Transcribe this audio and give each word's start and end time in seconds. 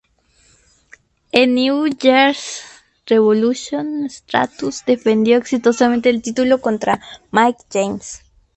En 1.31 1.53
"New 1.53 1.85
Year's 1.87 2.63
Revolution" 3.07 4.09
Stratus 4.09 4.83
defendió 4.83 5.37
exitosamente 5.37 6.09
el 6.09 6.23
título 6.23 6.59
contra 6.59 6.99
Mickie 7.31 7.65
James. 7.71 8.23